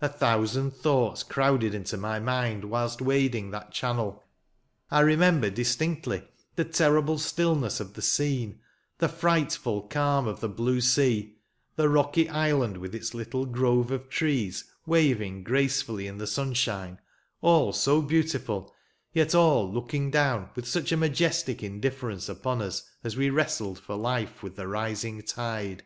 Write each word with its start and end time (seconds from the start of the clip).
A 0.00 0.08
thousand 0.08 0.70
thoughts 0.72 1.24
crowded 1.24 1.74
into 1.74 1.96
my 1.96 2.20
mind 2.20 2.62
whilst 2.66 3.02
wading 3.02 3.50
that 3.50 3.72
channel. 3.72 4.22
I 4.88 5.00
remember 5.00 5.50
distinctly 5.50 6.22
the 6.54 6.64
terrible 6.64 7.18
stillness 7.18 7.80
of 7.80 7.94
the 7.94 8.00
scene; 8.02 8.60
the 8.98 9.08
frightful 9.08 9.88
calm 9.88 10.28
of 10.28 10.38
the 10.38 10.48
blue 10.48 10.80
sky; 10.80 11.30
the 11.74 11.88
rocky 11.88 12.28
island, 12.28 12.76
with 12.76 12.94
its 12.94 13.14
little 13.14 13.46
grove 13.46 13.90
of 13.90 14.08
trees, 14.08 14.62
waving 14.86 15.42
gracefully 15.42 16.06
in 16.06 16.18
the 16.18 16.28
sunshine— 16.28 17.00
all 17.42 17.72
so 17.72 18.00
beautiful, 18.00 18.72
yet 19.12 19.34
all 19.34 19.68
looking 19.68 20.08
down 20.12 20.50
with 20.54 20.68
such 20.68 20.92
a 20.92 20.96
majestic 20.96 21.64
indifference 21.64 22.28
upon 22.28 22.62
us, 22.62 22.88
as 23.02 23.16
we 23.16 23.28
wrestled 23.28 23.80
for 23.80 23.96
life 23.96 24.40
with 24.40 24.54
the 24.54 24.68
rising 24.68 25.20
tide. 25.20 25.82